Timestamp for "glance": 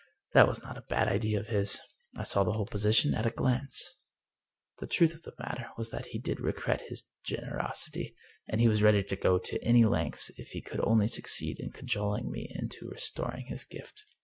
3.29-3.99